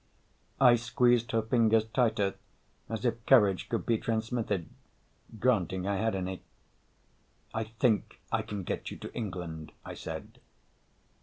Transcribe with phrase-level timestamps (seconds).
[0.59, 2.33] I squeezed her fingers tighter,
[2.89, 4.67] as if courage could be transmitted
[5.39, 6.41] granting I had any.
[7.53, 10.39] "I think I can get you to England," I said.